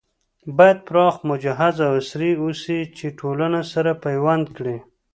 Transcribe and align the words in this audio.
بايد 0.57 0.79
پراخ، 0.87 1.15
مجهز 1.29 1.75
او 1.87 1.91
عصري 2.01 2.31
اوسي 2.43 2.79
چې 2.97 3.05
ټولنه 3.19 3.61
سره 3.73 3.91
پيوند 4.05 4.45
کړي 4.57 4.77